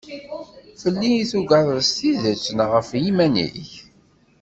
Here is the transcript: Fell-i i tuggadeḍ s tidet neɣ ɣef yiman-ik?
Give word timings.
Fell-i 0.81 1.11
i 1.21 1.23
tuggadeḍ 1.31 1.79
s 1.87 1.89
tidet 1.97 2.45
neɣ 2.57 2.69
ɣef 2.75 2.89
yiman-ik? 3.01 3.71